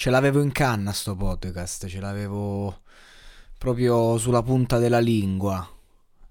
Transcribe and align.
Ce 0.00 0.08
l'avevo 0.08 0.40
in 0.40 0.50
canna 0.50 0.92
sto 0.92 1.14
podcast, 1.14 1.86
ce 1.86 2.00
l'avevo 2.00 2.84
proprio 3.58 4.16
sulla 4.16 4.42
punta 4.42 4.78
della 4.78 4.98
lingua. 4.98 5.62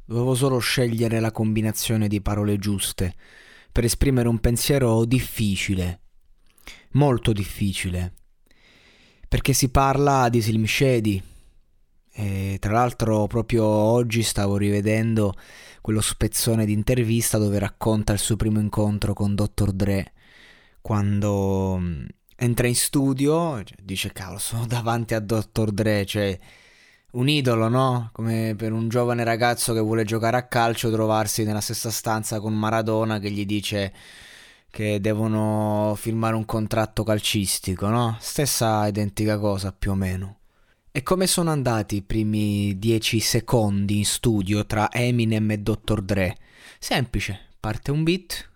Dovevo 0.05 0.33
solo 0.33 0.57
scegliere 0.57 1.19
la 1.19 1.31
combinazione 1.31 2.07
di 2.07 2.19
parole 2.19 2.57
giuste 2.57 3.13
per 3.71 3.83
esprimere 3.83 4.27
un 4.27 4.39
pensiero 4.39 5.05
difficile, 5.05 5.99
molto 6.93 7.31
difficile, 7.31 8.13
perché 9.27 9.53
si 9.53 9.69
parla 9.69 10.29
di 10.29 10.41
Slim 10.41 10.65
Shady. 10.65 11.21
E 12.11 12.57
tra 12.59 12.71
l'altro 12.71 13.27
proprio 13.27 13.65
oggi 13.65 14.23
stavo 14.23 14.57
rivedendo 14.57 15.35
quello 15.81 16.01
spezzone 16.01 16.65
di 16.65 16.73
intervista 16.73 17.37
dove 17.37 17.59
racconta 17.59 18.13
il 18.13 18.19
suo 18.19 18.35
primo 18.35 18.59
incontro 18.59 19.13
con 19.13 19.35
Dr. 19.35 19.71
Dre 19.73 20.13
quando 20.81 21.79
entra 22.39 22.67
in 22.67 22.75
studio, 22.75 23.63
cioè, 23.63 23.77
dice 23.81 24.11
cavolo, 24.11 24.39
sono 24.39 24.65
davanti 24.65 25.13
a 25.13 25.19
Dr. 25.19 25.71
Dre, 25.71 26.05
cioè 26.05 26.37
un 27.11 27.27
idolo, 27.27 27.67
no? 27.67 28.09
Come 28.13 28.55
per 28.55 28.71
un 28.71 28.87
giovane 28.87 29.23
ragazzo 29.23 29.73
che 29.73 29.79
vuole 29.79 30.05
giocare 30.05 30.37
a 30.37 30.47
calcio 30.47 30.91
trovarsi 30.91 31.43
nella 31.43 31.61
stessa 31.61 31.89
stanza 31.89 32.39
con 32.39 32.53
Maradona 32.53 33.19
che 33.19 33.31
gli 33.31 33.45
dice 33.45 33.93
che 34.69 35.01
devono 35.01 35.95
firmare 35.97 36.35
un 36.35 36.45
contratto 36.45 37.03
calcistico, 37.03 37.87
no? 37.87 38.17
Stessa 38.19 38.87
identica 38.87 39.37
cosa 39.37 39.73
più 39.77 39.91
o 39.91 39.95
meno. 39.95 40.37
E 40.91 41.03
come 41.03 41.27
sono 41.27 41.51
andati 41.51 41.97
i 41.97 42.01
primi 42.01 42.77
dieci 42.77 43.19
secondi 43.19 43.97
in 43.97 44.05
studio 44.05 44.65
tra 44.65 44.91
Eminem 44.91 45.51
e 45.51 45.59
Dr. 45.59 46.01
Dre? 46.01 46.37
Semplice, 46.79 47.39
parte 47.59 47.91
un 47.91 48.03
beat, 48.03 48.48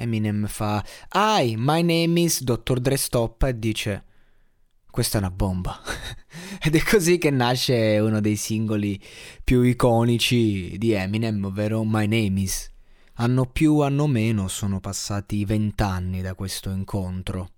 Eminem 0.00 0.46
fa 0.46 0.84
Hi, 1.12 1.56
my 1.58 1.82
name 1.82 2.20
is 2.20 2.44
Dr. 2.44 2.78
Dre 2.78 2.96
stoppa 2.96 3.48
e 3.48 3.58
dice 3.58 4.04
questa 4.88 5.18
è 5.18 5.20
una 5.20 5.32
bomba. 5.32 5.80
Ed 6.62 6.76
è 6.76 6.82
così 6.82 7.18
che 7.18 7.30
nasce 7.30 7.98
uno 7.98 8.20
dei 8.20 8.36
singoli 8.36 9.00
più 9.42 9.62
iconici 9.62 10.78
di 10.78 10.92
Eminem, 10.92 11.44
ovvero 11.44 11.82
My 11.84 12.06
Name 12.06 12.40
Is. 12.40 12.70
Anno 13.14 13.46
più, 13.46 13.80
anno 13.80 14.06
meno, 14.06 14.46
sono 14.46 14.78
passati 14.78 15.44
vent'anni 15.44 16.22
da 16.22 16.34
questo 16.34 16.70
incontro. 16.70 17.54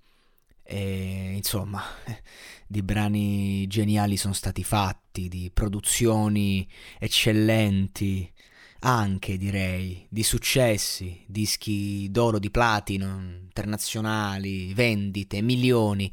E 0.63 1.33
insomma, 1.35 1.83
di 2.67 2.83
brani 2.83 3.67
geniali 3.67 4.17
sono 4.17 4.35
stati 4.35 4.65
fatti, 4.65 5.29
di 5.29 5.51
produzioni 5.53 6.67
eccellenti, 6.99 8.33
anche 8.81 9.37
direi 9.37 10.07
di 10.09 10.23
successi, 10.23 11.25
dischi 11.27 12.11
d'oro, 12.11 12.39
di 12.39 12.51
platino, 12.51 13.07
internazionali, 13.43 14.73
vendite, 14.75 15.41
milioni. 15.43 16.13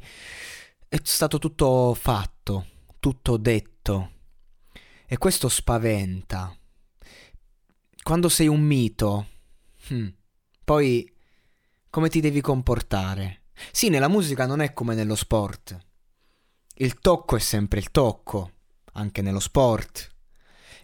È 0.86 0.98
stato 1.02 1.38
tutto 1.38 1.94
fatto, 1.94 2.66
tutto 2.98 3.36
detto. 3.36 4.12
E 5.06 5.16
questo 5.18 5.48
spaventa. 5.48 6.54
Quando 8.02 8.28
sei 8.28 8.48
un 8.48 8.60
mito, 8.60 9.26
hmm, 9.92 10.08
poi 10.64 11.10
come 11.90 12.08
ti 12.10 12.20
devi 12.20 12.40
comportare? 12.40 13.44
Sì, 13.72 13.88
nella 13.88 14.08
musica 14.08 14.46
non 14.46 14.60
è 14.60 14.72
come 14.72 14.94
nello 14.94 15.14
sport. 15.14 15.78
Il 16.74 16.98
tocco 17.00 17.36
è 17.36 17.40
sempre 17.40 17.80
il 17.80 17.90
tocco, 17.90 18.52
anche 18.92 19.22
nello 19.22 19.40
sport. 19.40 20.16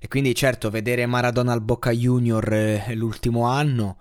E 0.05 0.09
quindi 0.09 0.35
certo 0.35 0.69
vedere 0.69 1.07
Maradona 1.07 1.55
al 1.55 1.63
Boca 1.63 1.91
Junior 1.91 2.53
eh, 2.53 2.95
l'ultimo 2.95 3.47
anno 3.47 3.97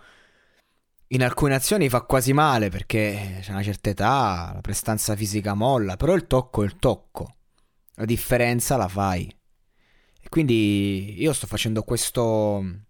in 1.08 1.24
alcune 1.24 1.56
azioni 1.56 1.88
fa 1.88 2.02
quasi 2.02 2.34
male 2.34 2.68
perché 2.68 3.38
c'è 3.40 3.52
una 3.52 3.64
certa 3.64 3.90
età, 3.90 4.52
la 4.54 4.60
prestanza 4.60 5.16
fisica 5.16 5.54
molla, 5.54 5.96
però 5.96 6.14
il 6.14 6.28
tocco 6.28 6.62
è 6.62 6.66
il 6.66 6.76
tocco. 6.76 7.36
La 7.94 8.04
differenza 8.04 8.76
la 8.76 8.90
fai. 8.90 9.34
E 10.22 10.28
quindi 10.28 11.22
io 11.22 11.32
sto 11.32 11.48
facendo 11.48 11.84
questo 11.84 12.82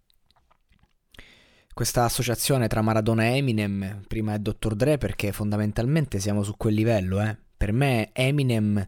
questa 1.71 2.05
associazione 2.05 2.67
tra 2.67 2.81
Maradona 2.81 3.25
e 3.25 3.37
Eminem, 3.37 4.05
prima 4.07 4.33
è 4.33 4.39
Dr. 4.39 4.73
Dre 4.73 4.97
perché 4.97 5.31
fondamentalmente 5.31 6.19
siamo 6.19 6.41
su 6.41 6.57
quel 6.57 6.73
livello, 6.73 7.21
eh. 7.21 7.37
Per 7.55 7.73
me 7.73 8.09
Eminem 8.11 8.87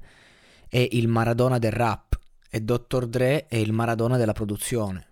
è 0.68 0.88
il 0.92 1.08
Maradona 1.08 1.60
del 1.60 1.72
rap 1.72 2.05
e 2.56 2.62
Dr. 2.62 3.06
Dre 3.08 3.48
è 3.48 3.58
il 3.58 3.74
Maradona 3.74 4.16
della 4.16 4.32
produzione. 4.32 5.08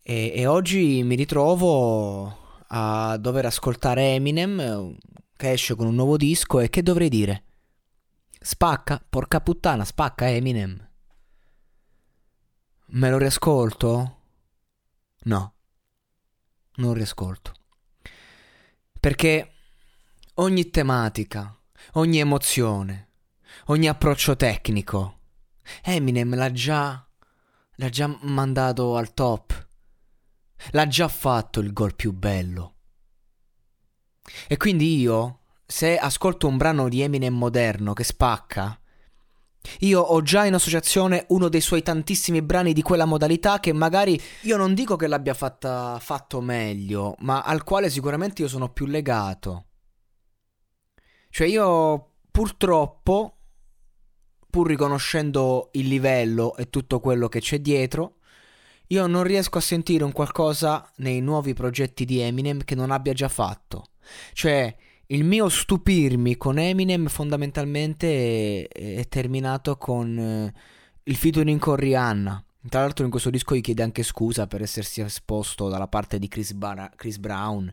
E, 0.00 0.32
e 0.34 0.46
oggi 0.46 1.02
mi 1.02 1.14
ritrovo 1.14 2.62
a 2.68 3.18
dover 3.18 3.44
ascoltare 3.44 4.14
Eminem 4.14 4.96
che 5.36 5.50
esce 5.50 5.74
con 5.74 5.86
un 5.86 5.94
nuovo 5.94 6.16
disco 6.16 6.60
e 6.60 6.70
che 6.70 6.82
dovrei 6.82 7.10
dire? 7.10 7.44
Spacca, 8.40 9.04
porca 9.06 9.42
puttana, 9.42 9.84
spacca 9.84 10.30
Eminem. 10.30 10.88
Me 12.86 13.10
lo 13.10 13.18
riascolto? 13.18 14.20
No, 15.24 15.52
non 16.76 16.94
riascolto. 16.94 17.52
Perché 18.98 19.52
ogni 20.36 20.70
tematica, 20.70 21.54
ogni 21.92 22.20
emozione, 22.20 23.08
ogni 23.66 23.86
approccio 23.86 24.34
tecnico 24.34 25.16
Eminem 25.82 26.34
l'ha 26.34 26.52
già. 26.52 27.06
l'ha 27.76 27.88
già 27.88 28.18
mandato 28.22 28.96
al 28.96 29.14
top. 29.14 29.68
L'ha 30.72 30.86
già 30.88 31.08
fatto 31.08 31.60
il 31.60 31.72
gol 31.72 31.94
più 31.94 32.12
bello. 32.12 32.74
E 34.46 34.56
quindi 34.56 34.98
io, 34.98 35.40
se 35.64 35.96
ascolto 35.96 36.48
un 36.48 36.56
brano 36.56 36.88
di 36.88 37.00
Eminem 37.00 37.34
moderno 37.34 37.92
che 37.92 38.04
spacca, 38.04 38.78
io 39.80 40.00
ho 40.00 40.22
già 40.22 40.44
in 40.44 40.54
associazione 40.54 41.26
uno 41.28 41.48
dei 41.48 41.60
suoi 41.60 41.82
tantissimi 41.82 42.42
brani 42.42 42.72
di 42.72 42.82
quella 42.82 43.04
modalità 43.04 43.60
che 43.60 43.72
magari 43.72 44.20
io 44.42 44.56
non 44.56 44.74
dico 44.74 44.96
che 44.96 45.06
l'abbia 45.06 45.34
fatta, 45.34 45.98
fatto 46.00 46.40
meglio, 46.40 47.14
ma 47.20 47.42
al 47.42 47.64
quale 47.64 47.90
sicuramente 47.90 48.42
io 48.42 48.48
sono 48.48 48.70
più 48.72 48.86
legato. 48.86 49.66
Cioè 51.30 51.46
io 51.46 52.14
purtroppo 52.30 53.37
pur 54.58 54.66
riconoscendo 54.66 55.68
il 55.74 55.86
livello 55.86 56.56
e 56.56 56.68
tutto 56.68 56.98
quello 56.98 57.28
che 57.28 57.38
c'è 57.38 57.60
dietro, 57.60 58.16
io 58.88 59.06
non 59.06 59.22
riesco 59.22 59.58
a 59.58 59.60
sentire 59.60 60.02
un 60.02 60.10
qualcosa 60.10 60.90
nei 60.96 61.20
nuovi 61.20 61.54
progetti 61.54 62.04
di 62.04 62.18
Eminem 62.18 62.64
che 62.64 62.74
non 62.74 62.90
abbia 62.90 63.12
già 63.12 63.28
fatto. 63.28 63.84
Cioè, 64.32 64.74
il 65.06 65.22
mio 65.22 65.48
stupirmi 65.48 66.36
con 66.36 66.58
Eminem 66.58 67.06
fondamentalmente 67.06 68.66
è, 68.66 68.96
è 68.96 69.06
terminato 69.06 69.76
con 69.76 70.18
eh, 70.18 70.52
il 71.04 71.14
featuring 71.14 71.60
con 71.60 71.76
Rihanna. 71.76 72.44
Tra 72.68 72.80
l'altro 72.80 73.04
in 73.04 73.12
questo 73.12 73.30
disco 73.30 73.54
gli 73.54 73.60
chiede 73.60 73.84
anche 73.84 74.02
scusa 74.02 74.48
per 74.48 74.62
essersi 74.62 75.00
esposto 75.00 75.68
dalla 75.68 75.86
parte 75.86 76.18
di 76.18 76.26
Chris, 76.26 76.52
Bar- 76.54 76.96
Chris 76.96 77.18
Brown, 77.18 77.72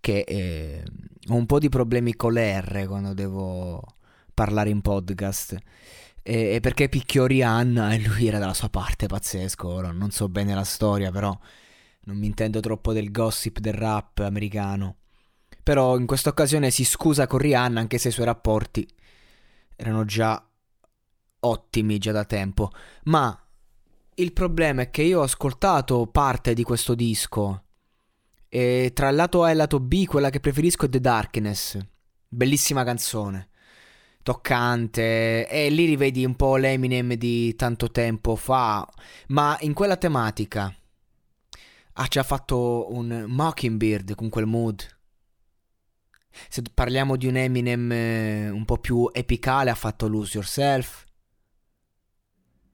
che 0.00 0.20
eh, 0.20 0.82
ho 1.28 1.34
un 1.34 1.44
po' 1.44 1.58
di 1.58 1.68
problemi 1.68 2.16
con 2.16 2.32
l'R 2.32 2.86
quando 2.86 3.12
devo 3.12 3.84
parlare 4.32 4.70
in 4.70 4.80
podcast. 4.80 5.56
E, 6.22 6.54
e 6.54 6.60
perché 6.60 6.88
picchiò 6.88 7.26
Rihanna 7.26 7.92
e 7.94 8.00
lui 8.00 8.26
era 8.26 8.38
dalla 8.38 8.54
sua 8.54 8.68
parte, 8.68 9.06
pazzesco. 9.06 9.68
Ora 9.68 9.90
non 9.90 10.10
so 10.10 10.28
bene 10.28 10.54
la 10.54 10.64
storia, 10.64 11.10
però 11.10 11.36
non 12.04 12.16
mi 12.16 12.26
intendo 12.26 12.60
troppo 12.60 12.92
del 12.92 13.10
gossip 13.10 13.58
del 13.58 13.74
rap 13.74 14.18
americano. 14.18 14.96
Però 15.62 15.96
in 15.96 16.06
questa 16.06 16.30
occasione 16.30 16.70
si 16.70 16.84
scusa 16.84 17.26
con 17.26 17.38
Rihanna 17.38 17.80
anche 17.80 17.98
se 17.98 18.08
i 18.08 18.12
suoi 18.12 18.26
rapporti 18.26 18.86
erano 19.76 20.04
già 20.04 20.44
ottimi 21.40 21.98
già 21.98 22.12
da 22.12 22.24
tempo. 22.24 22.70
Ma 23.04 23.36
il 24.14 24.32
problema 24.32 24.82
è 24.82 24.90
che 24.90 25.02
io 25.02 25.20
ho 25.20 25.22
ascoltato 25.24 26.06
parte 26.06 26.52
di 26.54 26.62
questo 26.64 26.94
disco 26.94 27.64
E 28.48 28.90
tra 28.94 29.08
il 29.08 29.16
lato 29.16 29.42
A 29.42 29.48
e 29.48 29.52
il 29.52 29.56
lato 29.56 29.80
B, 29.80 30.04
quella 30.04 30.30
che 30.30 30.40
preferisco 30.40 30.84
è 30.84 30.88
The 30.88 31.00
Darkness. 31.00 31.78
Bellissima 32.28 32.84
canzone. 32.84 33.48
Toccante. 34.22 35.48
E 35.48 35.68
lì 35.70 35.86
rivedi 35.86 36.24
un 36.24 36.36
po' 36.36 36.56
l'Eminem 36.56 37.14
di 37.14 37.54
tanto 37.56 37.90
tempo 37.90 38.36
fa. 38.36 38.86
Ma 39.28 39.56
in 39.60 39.72
quella 39.72 39.96
tematica 39.96 40.74
ha 41.94 42.06
già 42.06 42.22
fatto 42.22 42.92
un 42.92 43.24
Mockingbird 43.28 44.14
con 44.14 44.28
quel 44.28 44.46
mood. 44.46 44.86
Se 46.48 46.62
parliamo 46.72 47.16
di 47.16 47.26
un 47.26 47.36
Eminem 47.36 47.92
eh, 47.92 48.48
un 48.48 48.64
po' 48.64 48.78
più 48.78 49.10
epicale, 49.12 49.70
ha 49.70 49.74
fatto 49.74 50.08
Lose 50.08 50.32
Yourself. 50.34 51.04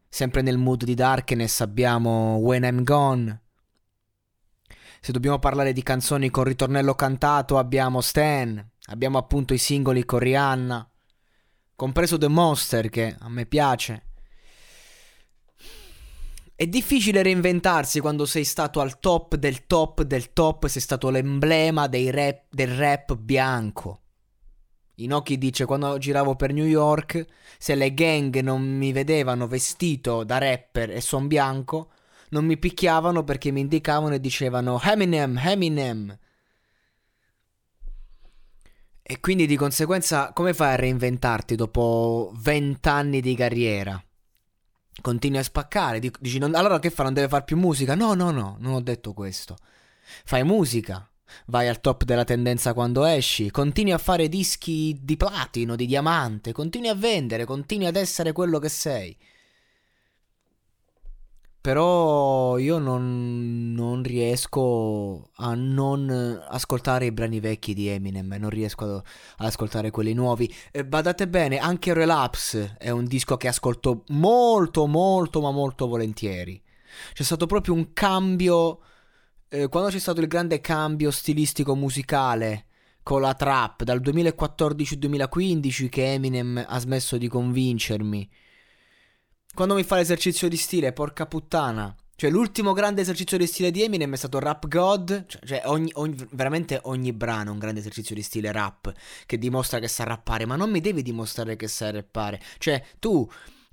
Sempre 0.09 0.43
nel 0.43 0.59
mood 0.59 0.85
di 0.85 0.95
Darkness 0.95 1.61
abbiamo 1.61 2.37
When 2.37 2.63
I'm 2.63 2.85
Gone. 2.85 3.43
Se 5.01 5.13
dobbiamo 5.13 5.39
parlare 5.39 5.73
di 5.73 5.83
canzoni 5.83 6.31
con 6.31 6.45
ritornello 6.45 6.95
cantato, 6.95 7.59
abbiamo 7.59 8.01
Stan. 8.01 8.65
Abbiamo 8.87 9.19
appunto 9.19 9.55
i 9.55 9.59
singoli 9.59 10.05
con 10.05 10.19
Rihanna. 10.21 10.91
Compreso 11.79 12.19
The 12.19 12.27
Monster, 12.27 12.89
che 12.89 13.15
a 13.17 13.29
me 13.29 13.47
piace. 13.47 14.03
È 16.57 16.67
difficile 16.67 17.23
reinventarsi 17.23 18.01
quando 18.01 18.27
sei 18.27 18.45
stato 18.45 18.81
al 18.81 18.99
top 18.99 19.37
del 19.37 19.65
top 19.65 20.03
del 20.03 20.33
top, 20.33 20.67
sei 20.67 20.83
stato 20.83 21.09
l'emblema 21.09 21.89
rap, 21.89 22.47
del 22.51 22.75
rap 22.77 23.15
bianco. 23.15 24.01
Inoki 24.97 25.39
dice 25.39 25.67
quando 25.67 25.97
giravo 25.99 26.35
per 26.35 26.53
New 26.53 26.67
York, 26.67 27.25
se 27.59 27.77
le 27.77 27.95
gang 27.95 28.37
non 28.41 28.61
mi 28.61 28.91
vedevano 28.91 29.47
vestito 29.47 30.25
da 30.25 30.39
rapper 30.39 30.91
e 30.91 31.01
son 31.01 31.29
bianco, 31.29 31.93
non 32.31 32.45
mi 32.45 32.59
picchiavano 32.59 33.23
perché 33.23 33.53
mi 33.53 33.61
indicavano 33.61 34.15
e 34.15 34.21
dicevano 34.21 34.81
Eminem, 34.83 35.39
Eminem. 35.39 36.19
E 39.11 39.21
quindi 39.21 39.47
di 39.47 39.57
conseguenza 39.57 40.35
come 40.35 40.53
fai 40.53 40.75
a 40.75 40.77
reinventarti 40.77 41.55
dopo 41.55 42.31
vent'anni 42.35 43.23
di 43.23 43.35
carriera? 43.35 43.99
Continui 45.01 45.39
a 45.39 45.43
spaccare, 45.43 45.99
dici 45.99 46.37
non, 46.37 46.55
allora 46.55 46.79
che 46.79 46.91
fa? 46.91 47.05
Non 47.05 47.15
deve 47.15 47.29
fare 47.29 47.45
più 47.45 47.57
musica? 47.57 47.95
No, 47.95 48.13
no, 48.13 48.31
no, 48.31 48.57
non 48.59 48.75
ho 48.75 48.83
detto 48.83 49.15
questo. 49.15 49.57
Fai 50.25 50.45
musica, 50.45 51.11
vai 51.47 51.69
al 51.69 51.81
top 51.81 52.05
della 52.05 52.25
tendenza 52.25 52.75
quando 52.75 53.07
esci, 53.07 53.51
continui 53.51 53.93
a 53.93 53.99
fare 53.99 54.29
dischi 54.29 54.99
di 55.01 55.17
platino, 55.17 55.75
di 55.75 55.87
diamante, 55.87 56.53
continui 56.53 56.89
a 56.89 56.95
vendere, 56.95 57.47
continui 57.47 57.87
ad 57.87 57.97
essere 57.97 58.33
quello 58.33 58.59
che 58.59 58.69
sei. 58.69 59.17
Però 61.63 62.59
io 62.59 62.77
non, 62.77 63.58
non, 63.79 64.03
riesco 64.03 65.31
a 65.37 65.55
non 65.55 66.11
ascoltare 66.49 67.07
i 67.07 67.13
brani 67.13 67.41
vecchi 67.41 67.75
di 67.75 67.89
Eminem, 67.89 68.35
non 68.39 68.51
riesco 68.51 68.85
ad, 68.85 69.03
ascoltare 69.39 69.91
quelli 69.91 70.13
nuovi. 70.13 70.53
E 70.71 70.85
badate 70.85 71.29
bene, 71.29 71.59
anche 71.59 71.95
Relapse 71.95 72.77
è 72.79 72.91
un 72.91 73.05
disco 73.05 73.37
che 73.37 73.49
ascolto 73.49 74.05
molto, 74.09 74.87
molto, 74.87 75.41
ma 75.41 75.51
molto 75.51 75.87
volentieri. 75.87 76.61
C'è 77.13 77.23
stato 77.23 77.47
proprio 77.47 77.75
un 77.75 77.93
cambio, 77.93 78.81
eh, 79.49 79.69
quando 79.69 79.91
c'è 79.91 79.99
stato 79.99 80.21
il 80.21 80.27
grande 80.27 80.61
cambio 80.61 81.11
stilistico 81.11 81.75
musicale 81.77 82.67
con 83.03 83.21
la 83.21 83.35
trap 83.35 83.85
dal 83.85 84.01
2014-2015 84.01 85.89
che 85.89 86.13
Eminem 86.13 86.65
ha 86.67 86.79
smesso 86.79 87.17
di 87.17 87.29
convincermi 87.29 88.29
quando 89.59 89.75
mi 89.75 89.83
fa 89.83 89.97
l'esercizio 89.97 90.49
di 90.49 90.57
stile, 90.57 90.93
porca 90.93 91.27
puttana. 91.27 91.93
Cioè, 92.21 92.31
l'ultimo 92.31 92.73
grande 92.73 93.03
esercizio 93.03 93.39
di 93.39 93.47
stile 93.47 93.71
di 93.71 93.85
Eminem 93.85 94.13
è 94.13 94.17
stato 94.17 94.41
Rap 94.41 94.67
God. 94.67 95.27
Cioè, 95.27 95.41
cioè 95.47 95.63
ogni, 95.67 95.93
ogni, 95.95 96.17
veramente 96.33 96.81
ogni 96.83 97.13
brano 97.13 97.51
è 97.51 97.53
un 97.53 97.61
grande 97.61 97.79
esercizio 97.79 98.17
di 98.17 98.23
stile 98.23 98.51
rap 98.51 98.93
che 99.25 99.39
dimostra 99.39 99.79
che 99.79 99.87
sa 99.87 100.03
rappare. 100.03 100.45
Ma 100.45 100.57
non 100.57 100.69
mi 100.69 100.81
devi 100.81 101.03
dimostrare 101.03 101.55
che 101.55 101.69
sa 101.69 101.93
rappare. 101.93 102.41
Cioè, 102.59 102.85
tu 102.99 103.25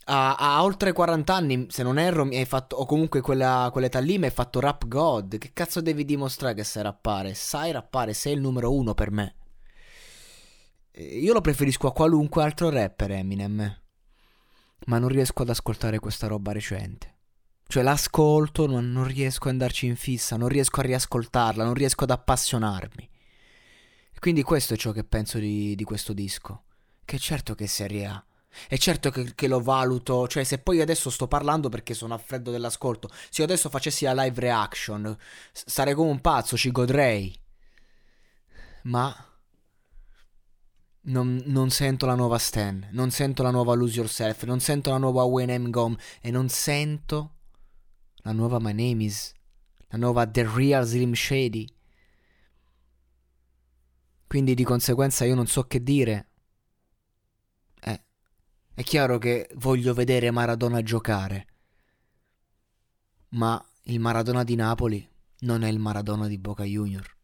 a, 0.04 0.36
a 0.36 0.64
oltre 0.64 0.92
40 0.94 1.34
anni, 1.34 1.66
se 1.70 1.82
non 1.82 1.98
erro, 1.98 2.24
mi 2.24 2.38
hai 2.38 2.46
fatto. 2.46 2.76
O 2.76 2.86
comunque 2.86 3.20
quella, 3.22 3.70
quell'età 3.72 3.98
lì 3.98 4.20
mi 4.20 4.26
hai 4.26 4.32
fatto 4.32 4.60
Rap 4.60 4.88
God. 4.88 5.40
Che 5.40 5.50
cazzo 5.52 5.82
devi 5.82 6.06
dimostrare 6.06 6.54
che 6.54 6.64
sai 6.64 6.84
rappare? 6.84 7.34
Sai 7.34 7.72
rappare, 7.72 8.14
sei 8.14 8.34
il 8.34 8.42
numero 8.42 8.72
uno 8.72 8.94
per 8.94 9.10
me. 9.10 9.36
Io 10.98 11.34
lo 11.34 11.42
preferisco 11.42 11.88
a 11.88 11.94
qualunque 11.94 12.44
altro 12.44 12.70
rapper, 12.70 13.10
Eminem 13.10 13.80
ma 14.86 15.00
non 15.00 15.10
riesco 15.10 15.42
ad 15.42 15.50
ascoltare 15.50 15.98
questa 15.98 16.28
roba 16.28 16.52
recente. 16.52 17.15
Cioè 17.68 17.84
l'ascolto, 17.84 18.68
non, 18.68 18.92
non 18.92 19.06
riesco 19.06 19.48
ad 19.48 19.54
andarci 19.54 19.86
in 19.86 19.96
fissa, 19.96 20.38
non 20.38 20.48
riesco 20.48 20.80
a 20.80 20.84
riascoltarla, 20.84 21.64
non 21.64 21.74
riesco 21.74 22.04
ad 22.04 22.12
appassionarmi. 22.12 23.10
Quindi 24.20 24.44
questo 24.44 24.74
è 24.74 24.78
ciò 24.78 24.92
che 24.92 25.04
penso 25.04 25.38
di, 25.38 25.76
di 25.76 25.84
questo 25.84 26.12
disco. 26.12 26.64
Che 27.06 27.20
certo 27.20 27.54
che 27.54 27.68
serie 27.68 28.06
A. 28.08 28.26
E 28.68 28.78
certo 28.78 29.12
che, 29.12 29.36
che, 29.36 29.48
lo 29.48 29.62
valuto, 29.62 30.28
cioè 30.28 30.44
se 30.44 30.58
poi 30.58 30.82
adesso 30.82 31.10
sto 31.10 31.28
parlando 31.28 31.70
perché 31.70 31.94
sono 31.94 32.14
a 32.14 32.18
freddo 32.18 32.52
dell'ascolto, 32.52 33.10
se 33.12 33.42
io 33.42 33.44
adesso 33.44 33.70
facessi 33.70 34.06
la 34.06 34.14
live 34.14 34.40
reaction, 34.40 35.16
sarei 35.52 35.94
come 35.94 36.10
un 36.10 36.22
pazzo, 36.22 36.58
ci 36.58 36.72
godrei. 36.72 37.38
Ma 38.84 39.14
non, 41.02 41.44
non, 41.46 41.70
sento 41.70 42.06
la 42.06 42.16
nuova 42.16 42.40
Stan, 42.40 42.88
non 42.92 43.12
sento 43.12 43.44
la 43.44 43.52
nuova 43.52 43.74
Lose 43.74 43.98
Yourself, 43.98 44.44
non 44.44 44.60
sento 44.60 44.90
la 44.90 44.98
nuova 44.98 45.24
When 45.24 45.50
I'm 45.50 45.70
Gone 45.70 45.98
e 46.22 46.32
non 46.32 46.50
sento 46.50 47.35
la 48.26 48.32
nuova 48.32 48.60
My 48.60 48.74
Name 48.74 49.04
Is, 49.04 49.34
la 49.90 49.98
nuova 50.00 50.26
The 50.26 50.50
Real 50.52 50.84
Slim 50.84 51.14
Shady. 51.14 51.68
Quindi 54.28 54.56
di 54.56 54.64
conseguenza 54.64 55.26
io 55.26 55.36
non 55.36 55.46
so 55.46 55.64
che 55.64 55.84
dire. 55.84 56.30
Eh, 57.80 58.04
è 58.74 58.84
chiaro 58.84 59.20
che 59.20 59.48
voglio 59.56 59.94
vedere 59.94 60.32
Maradona 60.32 60.82
giocare, 60.82 61.48
ma 63.30 63.64
il 63.84 64.00
Maradona 64.00 64.44
di 64.44 64.56
Napoli 64.56 65.08
non 65.42 65.62
è 65.62 65.70
il 65.70 65.78
Maradona 65.78 66.28
di 66.28 66.40
Boca 66.40 66.64
Junior. 66.64 67.15